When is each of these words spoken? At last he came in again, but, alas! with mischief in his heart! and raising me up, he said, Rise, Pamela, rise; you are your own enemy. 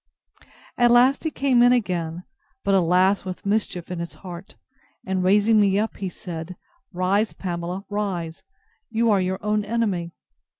At 0.79 0.89
last 0.89 1.25
he 1.25 1.29
came 1.29 1.61
in 1.61 1.71
again, 1.71 2.23
but, 2.63 2.73
alas! 2.73 3.23
with 3.23 3.45
mischief 3.45 3.91
in 3.91 3.99
his 3.99 4.15
heart! 4.15 4.55
and 5.05 5.23
raising 5.23 5.61
me 5.61 5.77
up, 5.77 5.97
he 5.97 6.09
said, 6.09 6.55
Rise, 6.91 7.33
Pamela, 7.33 7.85
rise; 7.87 8.41
you 8.89 9.11
are 9.11 9.21
your 9.21 9.37
own 9.45 9.63
enemy. 9.63 10.15